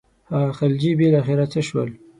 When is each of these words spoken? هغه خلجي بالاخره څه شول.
هغه 0.31 0.51
خلجي 0.59 0.91
بالاخره 0.99 1.45
څه 1.51 1.59
شول. 1.67 1.89